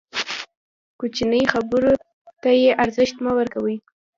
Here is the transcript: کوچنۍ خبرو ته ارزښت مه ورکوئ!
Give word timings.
کوچنۍ 0.99 1.43
خبرو 1.53 1.93
ته 2.41 2.49
ارزښت 2.83 3.15
مه 3.25 3.31
ورکوئ! 3.37 3.75